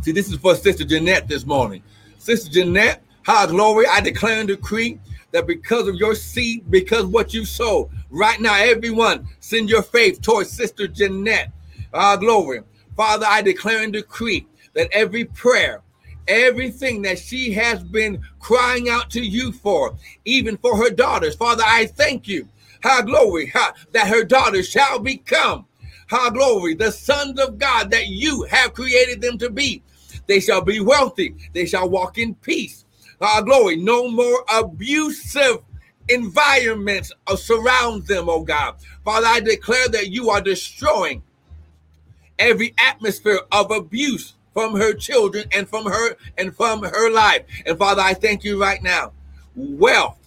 See, 0.01 0.12
this 0.12 0.30
is 0.32 0.38
for 0.38 0.56
Sister 0.56 0.86
Jeanette 0.86 1.27
this 1.27 1.46
morning. 1.46 1.84
Sister 2.20 2.50
Jeanette, 2.51 3.04
how 3.24 3.46
glory, 3.48 3.86
I 3.88 4.00
declare 4.00 4.39
and 4.39 4.48
decree 4.48 5.00
that 5.32 5.48
because 5.48 5.88
of 5.88 5.96
your 5.96 6.16
seed, 6.16 6.70
because 6.70 7.06
what 7.06 7.34
you 7.34 7.46
sow, 7.46 7.89
right 8.10 8.39
now, 8.39 8.56
everyone, 8.56 9.27
send 9.39 9.70
your 9.70 9.82
faith 9.82 10.22
towards 10.22 10.51
Sister 10.51 10.88
Jeanette. 10.88 11.51
Our 11.94 12.18
glory. 12.18 12.62
Father, 12.96 13.25
I 13.27 13.42
declare 13.42 13.84
and 13.84 13.94
decree 13.94 14.48
that 14.74 14.89
every 14.92 15.25
prayer, 15.25 15.82
everything 16.27 17.01
that 17.04 17.20
she 17.20 17.51
has 17.54 17.84
been 17.84 18.22
crying 18.39 18.89
out 18.89 19.10
to 19.12 19.22
you 19.22 19.51
for, 19.51 19.96
even 20.25 20.58
for 20.58 20.77
her 20.77 20.89
daughters, 20.89 21.36
Father, 21.36 21.63
I 21.66 21.88
thank 21.88 22.27
you, 22.27 22.48
how 22.82 23.01
glory, 23.01 23.51
that 23.94 24.08
her 24.08 24.24
daughters 24.24 24.70
shall 24.70 25.00
become 25.00 25.66
How 26.08 26.30
glory, 26.30 26.74
the 26.75 26.92
sons 26.92 27.39
of 27.39 27.58
God 27.58 27.92
that 27.92 28.08
you 28.08 28.44
have 28.44 28.74
created 28.74 29.22
them 29.22 29.38
to 29.39 29.50
be. 29.50 29.84
They 30.27 30.39
shall 30.39 30.62
be 30.62 30.79
wealthy. 30.79 31.36
They 31.53 31.65
shall 31.65 31.89
walk 31.89 32.17
in 32.17 32.36
peace. 32.36 32.86
Our 33.19 33.41
glory, 33.41 33.77
no 33.77 34.10
more 34.10 34.43
abusive 34.53 35.57
environments 36.10 37.12
uh, 37.25 37.36
surround 37.36 38.05
them, 38.07 38.29
oh 38.29 38.43
God. 38.43 38.75
Father, 39.03 39.27
I 39.27 39.39
declare 39.39 39.88
that 39.89 40.12
you 40.12 40.29
are 40.29 40.41
destroying 40.41 41.24
every 42.39 42.74
atmosphere 42.77 43.39
of 43.51 43.72
abuse 43.72 44.36
from 44.53 44.75
her 44.75 44.93
children 44.93 45.46
and 45.51 45.67
from 45.67 45.86
her 45.86 46.15
and 46.38 46.55
from 46.55 46.84
her 46.84 47.12
life. 47.12 47.43
And 47.65 47.77
Father, 47.77 48.01
I 48.01 48.13
thank 48.13 48.43
you 48.43 48.62
right 48.62 48.81
now. 48.81 49.12
Wealth. 49.55 50.17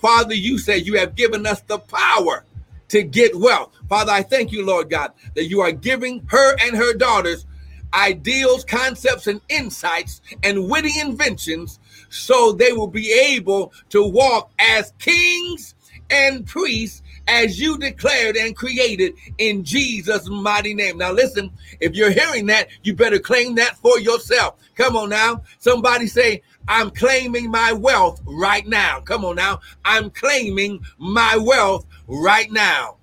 Father, 0.00 0.34
you 0.34 0.58
say 0.58 0.78
you 0.78 0.94
have 0.94 1.16
given 1.16 1.46
us 1.46 1.60
the 1.62 1.78
power 1.78 2.44
to 2.88 3.02
get 3.02 3.36
wealth. 3.36 3.72
Father, 3.88 4.12
I 4.12 4.22
thank 4.22 4.52
you, 4.52 4.64
Lord 4.64 4.88
God, 4.88 5.12
that 5.34 5.46
you 5.46 5.60
are 5.60 5.72
giving 5.72 6.24
her 6.28 6.56
and 6.60 6.76
her 6.76 6.94
daughters 6.94 7.46
ideals, 7.94 8.64
concepts, 8.64 9.26
and 9.26 9.40
insights 9.48 10.20
and 10.42 10.68
witty 10.68 11.00
inventions 11.00 11.78
so 12.10 12.52
they 12.52 12.72
will 12.72 12.88
be 12.88 13.12
able 13.12 13.72
to 13.90 14.06
walk 14.06 14.50
as 14.58 14.92
kings 14.98 15.74
and 16.10 16.46
priests 16.46 17.02
as 17.26 17.60
you 17.60 17.76
declared 17.76 18.36
and 18.36 18.56
created 18.56 19.14
in 19.36 19.62
Jesus' 19.62 20.28
mighty 20.28 20.74
name. 20.74 20.96
Now, 20.96 21.12
listen, 21.12 21.50
if 21.80 21.94
you're 21.94 22.10
hearing 22.10 22.46
that, 22.46 22.68
you 22.82 22.94
better 22.94 23.18
claim 23.18 23.54
that 23.56 23.76
for 23.76 23.98
yourself. 23.98 24.56
Come 24.74 24.96
on 24.96 25.10
now. 25.10 25.42
Somebody 25.58 26.06
say, 26.06 26.42
I'm 26.66 26.90
claiming 26.90 27.50
my 27.50 27.72
wealth 27.72 28.22
right 28.24 28.66
now. 28.66 29.00
Come 29.00 29.24
on 29.24 29.36
now. 29.36 29.60
I'm 29.84 30.10
claiming 30.10 30.80
my 30.96 31.36
wealth 31.36 31.86
right 32.06 32.50
now. 32.50 32.96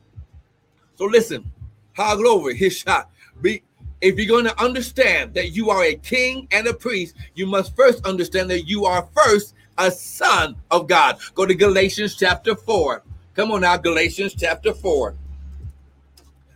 So 0.95 1.05
listen, 1.05 1.51
how 1.93 2.15
glory, 2.15 2.55
his 2.55 2.77
shot. 2.77 3.11
Be 3.41 3.63
if 4.05 4.19
you're 4.19 4.27
going 4.27 4.45
to 4.45 4.63
understand 4.63 5.33
that 5.33 5.53
you 5.53 5.71
are 5.71 5.83
a 5.83 5.95
king 5.95 6.47
and 6.51 6.67
a 6.67 6.73
priest, 6.75 7.15
you 7.33 7.47
must 7.47 7.75
first 7.75 8.05
understand 8.05 8.51
that 8.51 8.67
you 8.67 8.85
are 8.85 9.09
first 9.15 9.55
a 9.79 9.89
son 9.89 10.55
of 10.69 10.87
God. 10.87 11.17
Go 11.33 11.43
to 11.47 11.55
Galatians 11.55 12.15
chapter 12.15 12.55
4. 12.55 13.01
Come 13.33 13.51
on 13.51 13.61
now, 13.61 13.77
Galatians 13.77 14.35
chapter 14.37 14.75
4. 14.75 15.15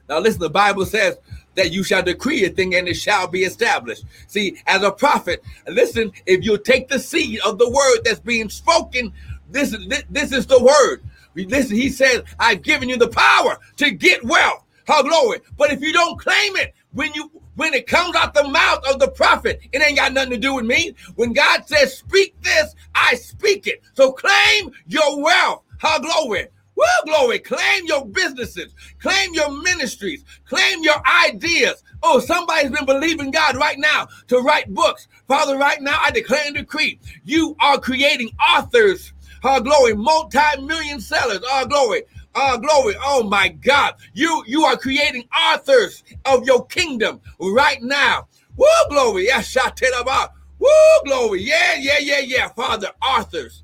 Now, 0.08 0.20
listen, 0.20 0.42
the 0.42 0.50
Bible 0.52 0.86
says 0.86 1.18
that 1.56 1.72
you 1.72 1.84
shall 1.84 2.04
decree 2.04 2.46
a 2.46 2.50
thing 2.50 2.76
and 2.76 2.88
it 2.88 2.94
shall 2.94 3.28
be 3.28 3.44
established. 3.44 4.04
See, 4.28 4.62
as 4.68 4.84
a 4.84 4.92
prophet, 4.92 5.44
listen, 5.68 6.12
if 6.28 6.46
you 6.46 6.56
take 6.60 6.88
the 6.88 7.00
seed 7.00 7.40
of 7.44 7.58
the 7.58 7.70
word 7.70 8.04
that's 8.04 8.20
being 8.20 8.50
spoken, 8.50 9.12
this, 9.50 9.76
this, 9.88 10.04
this 10.12 10.32
is 10.32 10.46
the 10.46 10.64
word. 10.64 11.02
Listen, 11.34 11.76
he 11.76 11.90
says, 11.90 12.22
I've 12.40 12.62
given 12.62 12.90
you 12.90 12.98
the 12.98 13.08
power 13.08 13.58
to 13.78 13.90
get 13.90 14.24
wealth. 14.24 14.66
How 14.90 15.04
glory. 15.04 15.40
But 15.56 15.72
if 15.72 15.82
you 15.82 15.94
don't 15.94 16.20
claim 16.20 16.56
it, 16.56 16.74
when 16.94 17.14
you 17.14 17.32
when 17.56 17.74
it 17.74 17.88
comes 17.88 18.16
out 18.16 18.34
the 18.34 18.48
mouth 18.48 18.86
of 18.90 19.00
the 19.00 19.10
prophet, 19.10 19.60
it 19.72 19.82
ain't 19.82 19.98
got 19.98 20.14
nothing 20.14 20.32
to 20.32 20.38
do 20.38 20.56
with 20.56 20.66
me. 20.66 20.96
When 21.16 21.34
God 21.34 21.68
says, 21.68 21.98
speak 21.98 22.42
this, 22.42 22.74
I 22.96 23.16
speak 23.16 23.68
it. 23.68 23.82
So 23.96 24.14
claim 24.14 24.72
your 24.88 25.22
wealth. 25.22 25.64
How 25.78 26.00
glory. 26.00 26.48
Well, 26.76 27.04
glory. 27.06 27.40
Claim 27.40 27.86
your 27.86 28.06
businesses. 28.06 28.74
Claim 29.02 29.34
your 29.34 29.52
ministries. 29.62 30.24
Claim 30.46 30.82
your 30.82 30.96
ideas. 31.28 31.84
Oh, 32.02 32.20
somebody's 32.20 32.72
been 32.72 32.86
believing 32.86 33.32
God 33.32 33.58
right 33.58 33.78
now 33.78 34.08
to 34.28 34.40
write 34.40 34.74
books. 34.74 35.10
Father, 35.28 35.58
right 35.58 35.82
now 35.82 36.00
I 36.02 36.12
declare 36.12 36.46
and 36.46 36.56
decree 36.56 37.00
you 37.26 37.58
are 37.60 37.78
creating 37.78 38.30
authors. 38.56 39.12
Our 39.44 39.60
glory, 39.62 39.94
multi-million 39.94 41.02
sellers. 41.02 41.42
Our 41.52 41.66
glory, 41.66 42.04
Oh, 42.36 42.58
glory. 42.58 42.96
Oh 43.04 43.24
my 43.24 43.50
God. 43.50 43.96
You 44.14 44.44
you 44.48 44.64
are 44.64 44.78
creating 44.78 45.28
authors 45.36 46.04
of 46.26 46.46
your 46.46 46.66
kingdom 46.68 47.22
right 47.40 47.82
now. 47.82 48.28
Woo, 48.56 48.66
glory. 48.90 49.26
Yes, 49.26 49.56
about. 50.00 50.32
Woo, 50.60 50.70
glory. 51.06 51.42
Yeah, 51.44 51.76
yeah, 51.80 52.00
yeah, 52.00 52.20
yeah. 52.20 52.50
Father, 52.50 52.92
authors, 53.02 53.64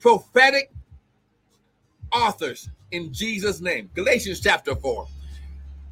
prophetic 0.00 0.70
authors 2.12 2.68
in 2.90 3.12
Jesus' 3.12 3.60
name. 3.60 3.90
Galatians 3.94 4.40
chapter 4.40 4.74
4. 4.74 5.06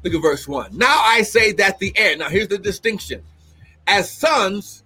Look 0.03 0.13
at 0.13 0.21
verse 0.21 0.47
1. 0.47 0.77
Now 0.77 1.01
I 1.03 1.21
say 1.23 1.51
that 1.53 1.79
the 1.79 1.91
heir, 1.95 2.17
now 2.17 2.29
here's 2.29 2.47
the 2.47 2.57
distinction. 2.57 3.23
As 3.87 4.11
sons, 4.11 4.83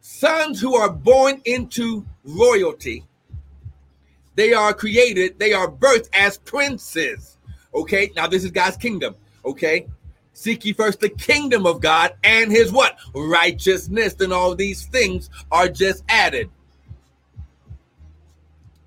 sons 0.00 0.60
who 0.60 0.74
are 0.74 0.90
born 0.90 1.40
into 1.44 2.04
royalty, 2.24 3.04
they 4.36 4.52
are 4.52 4.72
created, 4.72 5.38
they 5.38 5.52
are 5.52 5.70
birthed 5.70 6.08
as 6.12 6.38
princes. 6.38 7.38
Okay, 7.74 8.12
now 8.14 8.26
this 8.26 8.44
is 8.44 8.50
God's 8.50 8.76
kingdom. 8.76 9.16
Okay, 9.44 9.86
seek 10.32 10.64
ye 10.64 10.72
first 10.72 11.00
the 11.00 11.08
kingdom 11.08 11.66
of 11.66 11.80
God 11.80 12.14
and 12.22 12.50
his 12.52 12.70
what? 12.70 12.96
Righteousness, 13.14 14.14
and 14.20 14.32
all 14.32 14.54
these 14.54 14.86
things 14.86 15.30
are 15.50 15.68
just 15.68 16.04
added. 16.08 16.50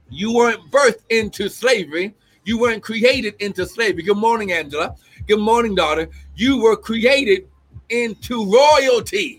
You 0.10 0.34
weren't 0.34 0.72
birthed 0.72 1.04
into 1.10 1.50
slavery. 1.50 2.16
You 2.44 2.60
weren't 2.60 2.82
created 2.82 3.36
into 3.40 3.66
slavery. 3.66 4.04
Good 4.04 4.18
morning, 4.18 4.52
Angela. 4.52 4.96
Good 5.28 5.40
morning, 5.40 5.76
daughter. 5.76 6.10
You 6.36 6.62
were 6.62 6.76
created 6.76 7.48
into 7.90 8.52
royalty. 8.52 9.39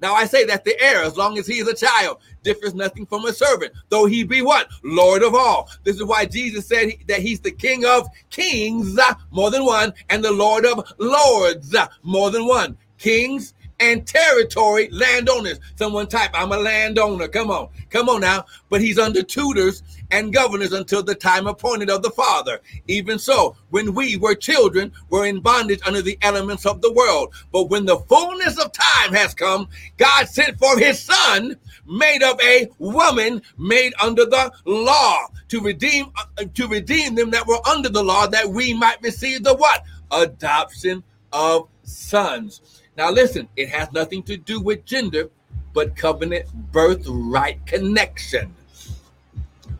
Now 0.00 0.14
I 0.14 0.26
say 0.26 0.44
that 0.46 0.64
the 0.64 0.80
heir, 0.80 1.02
as 1.02 1.16
long 1.16 1.38
as 1.38 1.46
he 1.46 1.58
is 1.58 1.68
a 1.68 1.74
child, 1.74 2.18
differs 2.42 2.74
nothing 2.74 3.06
from 3.06 3.24
a 3.26 3.32
servant, 3.32 3.72
though 3.88 4.06
he 4.06 4.24
be 4.24 4.42
what? 4.42 4.68
Lord 4.82 5.22
of 5.22 5.34
all. 5.34 5.68
This 5.84 5.96
is 5.96 6.04
why 6.04 6.26
Jesus 6.26 6.66
said 6.66 6.92
that 7.08 7.20
he's 7.20 7.40
the 7.40 7.50
King 7.50 7.84
of 7.84 8.08
kings, 8.30 8.98
uh, 8.98 9.14
more 9.30 9.50
than 9.50 9.64
one, 9.64 9.92
and 10.08 10.24
the 10.24 10.32
Lord 10.32 10.64
of 10.64 10.92
lords, 10.98 11.74
uh, 11.74 11.88
more 12.02 12.30
than 12.30 12.46
one. 12.46 12.76
Kings 12.98 13.54
and 13.80 14.06
territory 14.06 14.88
landowners. 14.92 15.58
Someone 15.76 16.06
type, 16.06 16.30
I'm 16.34 16.52
a 16.52 16.58
landowner. 16.58 17.28
Come 17.28 17.50
on, 17.50 17.68
come 17.88 18.08
on 18.08 18.20
now. 18.20 18.44
But 18.68 18.80
he's 18.80 18.98
under 18.98 19.22
tutors 19.22 19.82
and 20.10 20.32
governors 20.32 20.72
until 20.72 21.02
the 21.02 21.14
time 21.14 21.46
appointed 21.46 21.90
of 21.90 22.02
the 22.02 22.10
Father. 22.10 22.60
Even 22.88 23.18
so, 23.18 23.56
when 23.70 23.94
we 23.94 24.16
were 24.16 24.34
children, 24.34 24.92
were 25.08 25.26
in 25.26 25.40
bondage 25.40 25.80
under 25.86 26.02
the 26.02 26.18
elements 26.22 26.66
of 26.66 26.82
the 26.82 26.92
world. 26.92 27.34
But 27.52 27.70
when 27.70 27.86
the 27.86 27.98
fullness 27.98 28.58
of 28.58 28.72
time 28.72 29.14
has 29.14 29.34
come, 29.34 29.68
God 29.96 30.28
sent 30.28 30.58
for 30.58 30.78
his 30.78 31.00
son, 31.00 31.56
made 31.86 32.22
of 32.22 32.40
a 32.42 32.68
woman, 32.78 33.42
made 33.56 33.94
under 34.00 34.24
the 34.24 34.52
law, 34.64 35.26
to 35.48 35.60
redeem 35.60 36.06
uh, 36.16 36.44
to 36.54 36.68
redeem 36.68 37.14
them 37.14 37.30
that 37.30 37.46
were 37.46 37.66
under 37.68 37.88
the 37.88 38.04
law, 38.04 38.26
that 38.26 38.48
we 38.48 38.72
might 38.74 39.02
receive 39.02 39.42
the 39.42 39.54
what? 39.54 39.82
Adoption 40.12 41.02
of 41.32 41.68
sons. 41.82 42.79
Now, 43.00 43.10
listen, 43.10 43.48
it 43.56 43.70
has 43.70 43.90
nothing 43.92 44.22
to 44.24 44.36
do 44.36 44.60
with 44.60 44.84
gender, 44.84 45.30
but 45.72 45.96
covenant 45.96 46.44
birthright 46.70 47.64
connection. 47.64 48.54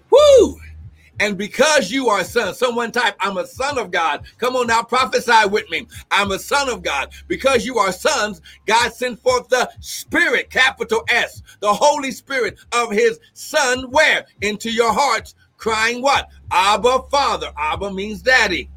Woo! 0.09 0.59
And 1.21 1.37
because 1.37 1.91
you 1.91 2.09
are 2.09 2.21
a 2.21 2.25
son, 2.25 2.55
someone 2.55 2.93
type, 2.93 3.17
I'm 3.21 3.37
a 3.37 3.47
son 3.47 3.77
of 3.77 3.91
God. 3.91 4.25
Come 4.39 4.57
on 4.57 4.69
now, 4.69 4.83
prophesy 4.83 5.47
with 5.50 5.69
me. 5.69 5.87
I'm 6.11 6.33
a 6.33 6.39
son 6.39 6.71
of 6.71 6.83
God. 6.83 7.12
Because 7.29 7.67
you 7.67 7.77
are 7.77 7.93
sons, 7.93 8.41
God 8.65 8.91
sent 8.95 9.21
forth 9.21 9.50
the 9.50 9.71
Spirit, 9.81 10.49
capital 10.49 11.05
S, 11.11 11.43
the 11.61 11.75
Holy 11.75 12.12
Spirit 12.12 12.59
of 12.73 12.91
His 12.91 13.21
Son, 13.35 13.91
where? 13.91 14.25
Into 14.41 14.71
your 14.71 14.95
hearts, 14.95 15.35
crying 15.59 16.00
what? 16.00 16.31
Abba, 16.50 17.03
Father. 17.11 17.53
Abba 17.59 17.93
means 17.93 18.23
daddy. 18.23 18.71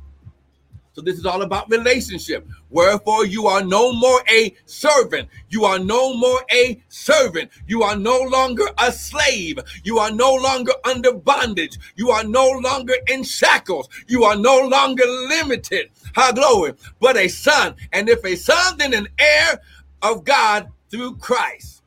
So 0.93 1.01
this 1.01 1.17
is 1.17 1.25
all 1.25 1.41
about 1.41 1.71
relationship. 1.71 2.45
Wherefore 2.73 3.25
you 3.25 3.45
are 3.45 3.63
no 3.63 3.93
more 3.93 4.21
a 4.29 4.53
servant. 4.65 5.29
You 5.49 5.63
are 5.63 5.77
no 5.77 6.15
more 6.15 6.41
a 6.51 6.81
servant. 6.89 7.51
You 7.67 7.83
are 7.83 7.95
no 7.95 8.19
longer 8.19 8.65
a 8.79 8.91
slave. 8.91 9.59
You 9.83 9.99
are 9.99 10.11
no 10.11 10.33
longer 10.33 10.73
under 10.83 11.13
bondage. 11.13 11.77
You 11.95 12.09
are 12.09 12.23
no 12.23 12.49
longer 12.49 12.95
in 13.07 13.23
shackles. 13.23 13.89
You 14.07 14.23
are 14.23 14.35
no 14.35 14.67
longer 14.67 15.05
limited. 15.05 15.91
High 16.15 16.31
glory, 16.31 16.73
but 16.99 17.15
a 17.15 17.27
son. 17.27 17.75
And 17.93 18.09
if 18.09 18.25
a 18.25 18.35
son, 18.35 18.77
then 18.79 18.95
an 18.95 19.07
heir 19.19 19.61
of 20.01 20.25
God 20.25 20.69
through 20.89 21.17
Christ. 21.17 21.83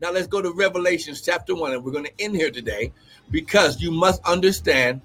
Now 0.00 0.10
let's 0.10 0.26
go 0.26 0.42
to 0.42 0.52
Revelations 0.52 1.22
chapter 1.22 1.54
1, 1.54 1.72
and 1.72 1.84
we're 1.84 1.92
going 1.92 2.04
to 2.04 2.20
end 2.20 2.34
here 2.34 2.50
today 2.50 2.92
because 3.30 3.80
you 3.80 3.92
must 3.92 4.20
understand 4.24 5.02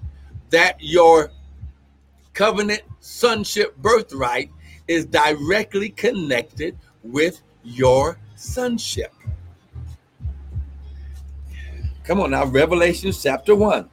that 0.50 0.76
your 0.80 1.30
covenant 2.32 2.82
sonship 2.98 3.76
birthright 3.76 4.50
is 4.88 5.06
directly 5.06 5.90
connected 5.90 6.78
with 7.02 7.40
your 7.62 8.18
sonship. 8.36 9.12
Come 12.04 12.20
on 12.20 12.32
now, 12.32 12.44
Revelation 12.44 13.12
chapter 13.12 13.54
1. 13.54 13.88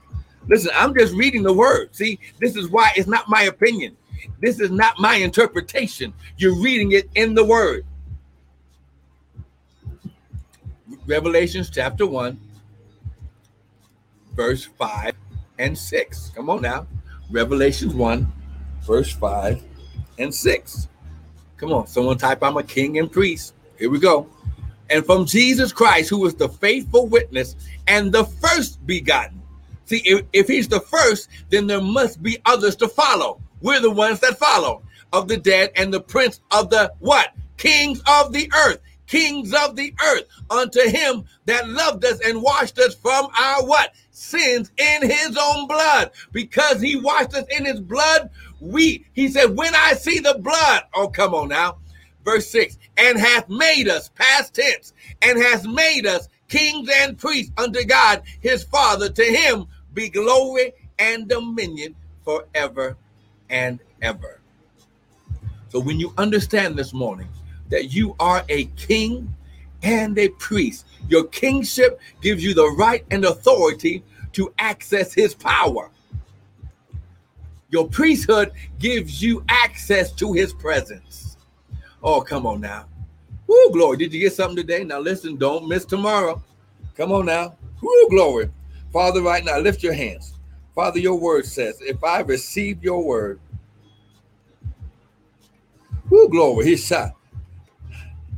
Listen, 0.48 0.72
I'm 0.76 0.94
just 0.94 1.14
reading 1.14 1.44
the 1.44 1.54
word. 1.54 1.96
See, 1.96 2.20
this 2.40 2.56
is 2.56 2.70
why 2.70 2.92
it's 2.96 3.08
not 3.08 3.30
my 3.30 3.44
opinion. 3.44 3.96
This 4.42 4.60
is 4.60 4.70
not 4.70 5.00
my 5.00 5.16
interpretation. 5.16 6.14
You're 6.38 6.60
reading 6.60 6.92
it 6.92 7.10
in 7.16 7.34
the 7.34 7.44
word. 7.44 7.86
Revelation 11.08 11.66
chapter 11.72 12.06
1, 12.06 12.40
verse 14.36 14.66
5 14.66 15.14
and 15.60 15.78
6. 15.78 16.32
Come 16.36 16.50
on 16.50 16.62
now. 16.62 16.88
Revelations 17.32 17.94
1, 17.94 18.32
verse 18.86 19.12
5 19.12 19.64
and 20.22 20.34
6. 20.34 20.88
Come 21.58 21.74
on, 21.74 21.88
someone 21.88 22.18
type, 22.18 22.44
I'm 22.44 22.58
a 22.58 22.64
king 22.64 22.98
and 22.98 23.12
priest. 23.12 23.54
Here 23.78 23.90
we 23.90 24.00
go. 24.00 24.28
And 24.90 25.06
from 25.06 25.26
Jesus 25.26 25.72
Christ, 25.72 26.10
who 26.10 26.26
is 26.26 26.36
the 26.36 26.50
faithful 26.50 27.08
witness 27.08 27.56
and 27.88 28.12
the 28.12 28.26
first 28.26 28.86
begotten. 28.86 29.42
See, 29.86 30.02
if, 30.06 30.26
if 30.34 30.48
he's 30.48 30.68
the 30.68 30.80
first, 30.80 31.30
then 31.50 31.68
there 31.68 31.82
must 31.82 32.22
be 32.22 32.38
others 32.46 32.76
to 32.78 32.88
follow. 32.88 33.40
We're 33.62 33.80
the 33.80 33.92
ones 33.92 34.20
that 34.22 34.38
follow 34.38 34.84
of 35.14 35.28
the 35.28 35.38
dead 35.38 35.72
and 35.76 35.94
the 35.94 36.02
prince 36.02 36.42
of 36.52 36.70
the 36.70 36.94
what? 37.00 37.34
Kings 37.58 38.02
of 38.08 38.34
the 38.34 38.52
earth 38.56 38.80
kings 39.12 39.54
of 39.54 39.76
the 39.76 39.94
earth 40.06 40.24
unto 40.50 40.80
him 40.88 41.26
that 41.46 41.68
loved 41.68 42.06
us 42.06 42.22
and 42.26 42.42
washed 42.42 42.80
us 42.80 42.96
from 42.96 43.28
our 43.38 43.66
what 43.66 43.94
sins 44.12 44.72
in 44.78 45.02
his 45.02 45.38
own 45.38 45.68
blood 45.68 46.12
because 46.32 46.80
he 46.80 46.96
washed 46.96 47.34
us 47.34 47.46
in 47.50 47.66
his 47.66 47.82
blood 47.82 48.30
we 48.62 49.06
he 49.14 49.28
said 49.28 49.56
when 49.58 49.74
i 49.76 49.94
see 49.94 50.20
the 50.20 50.38
blood 50.40 50.84
oh 50.94 51.08
come 51.08 51.34
on 51.34 51.50
now 51.50 51.78
verse 52.24 52.50
6 52.50 52.78
and 52.98 53.20
hath 53.20 53.50
made 53.50 53.88
us 53.88 54.10
past 54.10 54.54
tense 54.54 54.94
and 55.22 55.42
has 55.42 55.68
made 55.68 56.06
us 56.06 56.30
kings 56.48 56.90
and 57.02 57.18
priests 57.18 57.52
unto 57.58 57.84
god 57.84 58.22
his 58.40 58.64
father 58.64 59.10
to 59.10 59.24
him 59.24 59.66
be 59.94 60.08
glory 60.08 60.72
and 61.00 61.28
dominion 61.28 61.96
forever 62.24 62.96
and 63.50 63.80
ever 64.02 64.40
so 65.70 65.80
when 65.80 66.00
you 66.00 66.14
understand 66.18 66.78
this 66.78 66.94
morning 66.94 67.28
that 67.70 67.94
you 67.94 68.16
are 68.20 68.44
a 68.50 68.66
king 68.76 69.34
and 69.84 70.18
a 70.18 70.30
priest. 70.30 70.86
Your 71.10 71.26
kingship 71.26 72.00
gives 72.22 72.44
you 72.44 72.54
the 72.54 72.70
right 72.78 73.04
and 73.12 73.26
authority 73.26 74.04
to 74.34 74.54
access 74.60 75.14
his 75.14 75.34
power. 75.34 75.90
Your 77.72 77.88
priesthood 77.88 78.52
gives 78.80 79.22
you 79.22 79.44
access 79.50 80.12
to 80.14 80.34
his 80.34 80.54
presence. 80.54 81.38
Oh, 82.04 82.22
come 82.22 82.46
on 82.46 82.62
now. 82.62 82.86
Woo, 83.48 83.72
glory. 83.72 83.98
Did 83.98 84.14
you 84.14 84.20
get 84.20 84.34
something 84.34 84.56
today? 84.56 84.84
Now 84.84 85.00
listen, 85.00 85.38
don't 85.38 85.68
miss 85.68 85.86
tomorrow. 85.86 86.42
Come 86.96 87.12
on 87.12 87.26
now. 87.26 87.56
Woo, 87.82 88.10
glory. 88.10 88.50
Father, 88.94 89.22
right 89.22 89.44
now, 89.44 89.58
lift 89.58 89.82
your 89.82 89.94
hands. 89.94 90.34
Father, 90.76 91.00
your 91.00 91.16
word 91.16 91.46
says, 91.46 91.82
if 91.82 92.04
I 92.04 92.20
receive 92.22 92.84
your 92.84 93.04
word, 93.04 93.40
woo, 96.10 96.30
glory, 96.30 96.66
He's 96.66 96.86
shot 96.86 97.16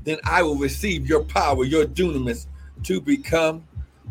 then 0.03 0.17
I 0.23 0.43
will 0.43 0.57
receive 0.57 1.07
your 1.07 1.23
power, 1.23 1.63
your 1.63 1.85
dunamis, 1.85 2.47
to 2.83 2.99
become 2.99 3.65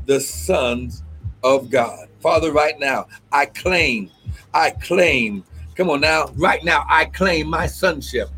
the 0.06 0.20
sons 0.20 1.02
of 1.44 1.70
God. 1.70 2.08
Father, 2.20 2.52
right 2.52 2.78
now, 2.78 3.08
I 3.30 3.46
claim, 3.46 4.10
I 4.54 4.70
claim, 4.70 5.44
come 5.74 5.90
on 5.90 6.00
now, 6.00 6.30
right 6.36 6.62
now, 6.64 6.84
I 6.88 7.06
claim 7.06 7.48
my 7.48 7.66
sonship 7.66 8.28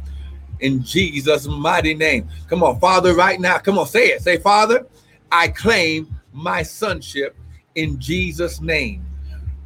in 0.60 0.82
Jesus' 0.82 1.46
mighty 1.46 1.94
name. 1.94 2.28
Come 2.48 2.62
on, 2.62 2.78
Father, 2.80 3.14
right 3.14 3.40
now, 3.40 3.58
come 3.58 3.78
on, 3.78 3.86
say 3.86 4.08
it. 4.08 4.22
Say, 4.22 4.38
Father, 4.38 4.86
I 5.30 5.48
claim 5.48 6.14
my 6.32 6.62
sonship 6.62 7.36
in 7.74 7.98
Jesus' 7.98 8.60
name. 8.60 9.04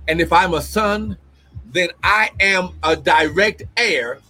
And 0.08 0.20
if 0.20 0.32
I'm 0.32 0.54
a 0.54 0.62
son, 0.62 1.16
then 1.66 1.90
I 2.02 2.30
am 2.40 2.70
a 2.82 2.96
direct 2.96 3.62
heir 3.76 4.20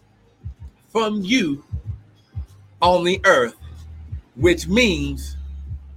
from 0.88 1.22
you 1.22 1.64
on 2.82 3.04
the 3.04 3.20
earth, 3.24 3.56
which 4.34 4.66
means 4.66 5.36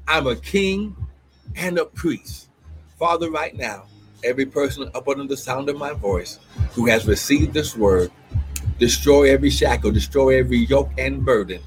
I'm 0.08 0.28
a 0.28 0.36
king 0.36 0.96
and 1.56 1.78
a 1.78 1.86
priest. 1.86 2.50
Father, 3.00 3.32
right 3.32 3.56
now, 3.56 3.86
every 4.24 4.46
person 4.46 4.90
up 4.94 5.08
under 5.08 5.26
the 5.26 5.38
sound 5.38 5.70
of 5.70 5.78
my 5.78 5.94
voice 5.94 6.40
who 6.72 6.86
has 6.88 7.08
received 7.08 7.54
this 7.54 7.76
word, 7.76 8.12
destroy 8.80 9.32
every 9.32 9.50
shackle, 9.50 9.92
destroy 9.92 10.40
every 10.40 10.60
yoke 10.60 10.92
and 10.98 11.26
burden. 11.26 11.62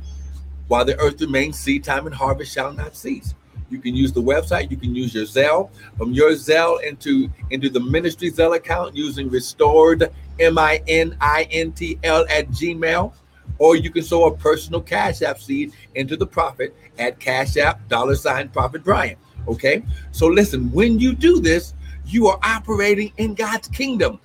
While 0.68 0.86
the 0.86 1.00
earth 1.00 1.20
remains, 1.20 1.58
seed 1.58 1.84
time 1.84 2.06
and 2.06 2.14
harvest 2.14 2.54
shall 2.54 2.74
not 2.74 2.96
cease. 2.96 3.34
You 3.70 3.80
can 3.80 3.96
use 3.96 4.14
the 4.14 4.22
website. 4.22 4.72
You 4.72 4.78
can 4.78 4.96
use 4.96 5.14
your 5.14 5.26
Zelle 5.26 5.70
from 5.98 6.14
your 6.14 6.32
Zelle 6.32 6.82
into 6.84 7.30
into 7.50 7.70
the 7.70 7.80
ministry 7.80 8.32
Zelle 8.32 8.56
account 8.56 8.96
using 8.96 9.30
restored 9.30 10.12
M 10.40 10.58
I 10.58 10.82
N 10.88 11.18
I 11.20 11.48
N 11.52 11.72
T 11.72 12.00
L 12.04 12.26
at 12.30 12.50
Gmail, 12.50 13.14
or 13.58 13.76
you 13.76 13.92
can 13.92 14.04
sow 14.04 14.26
a 14.26 14.36
personal 14.36 14.82
Cash 14.82 15.22
App 15.22 15.40
seed 15.40 15.74
into 15.96 16.16
the 16.16 16.28
prophet 16.28 16.76
at 16.98 17.20
Cash 17.20 17.58
App 17.58 17.88
dollar 17.90 18.16
sign 18.16 18.50
Prophet 18.50 18.84
Brian. 18.84 19.18
Okay. 19.48 19.84
So 20.12 20.28
listen, 20.28 20.72
when 20.72 21.00
you 21.00 21.14
do 21.14 21.40
this, 21.40 21.74
you 22.06 22.28
are 22.28 22.40
operating 22.44 23.12
in 23.18 23.34
God's 23.34 23.68
kingdom. 23.68 24.20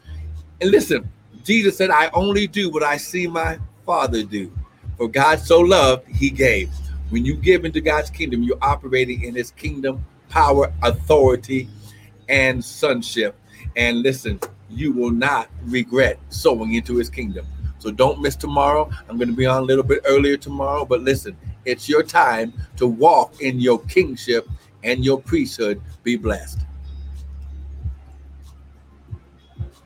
And 0.60 0.70
listen, 0.70 1.10
Jesus 1.42 1.76
said, 1.76 1.90
I 1.90 2.08
only 2.12 2.46
do 2.46 2.70
what 2.70 2.82
I 2.82 2.96
see 2.96 3.26
my 3.26 3.58
Father 3.84 4.22
do. 4.22 4.52
For 4.96 5.08
God 5.08 5.40
so 5.40 5.60
loved, 5.60 6.06
he 6.08 6.30
gave. 6.30 6.70
When 7.12 7.26
you 7.26 7.34
give 7.34 7.66
into 7.66 7.82
God's 7.82 8.08
kingdom, 8.08 8.42
you're 8.42 8.56
operating 8.62 9.24
in 9.24 9.34
his 9.34 9.50
kingdom 9.50 10.02
power, 10.30 10.72
authority, 10.82 11.68
and 12.30 12.64
sonship. 12.64 13.38
And 13.76 14.00
listen, 14.00 14.40
you 14.70 14.92
will 14.92 15.10
not 15.10 15.50
regret 15.64 16.18
sowing 16.30 16.72
into 16.72 16.96
his 16.96 17.10
kingdom. 17.10 17.44
So 17.80 17.90
don't 17.90 18.22
miss 18.22 18.34
tomorrow. 18.34 18.88
I'm 19.10 19.18
going 19.18 19.28
to 19.28 19.36
be 19.36 19.44
on 19.44 19.58
a 19.58 19.66
little 19.66 19.84
bit 19.84 20.00
earlier 20.06 20.38
tomorrow, 20.38 20.86
but 20.86 21.02
listen, 21.02 21.36
it's 21.66 21.86
your 21.86 22.02
time 22.02 22.54
to 22.78 22.86
walk 22.86 23.42
in 23.42 23.60
your 23.60 23.80
kingship 23.80 24.48
and 24.82 25.04
your 25.04 25.20
priesthood 25.20 25.82
be 26.02 26.16
blessed. 26.16 26.60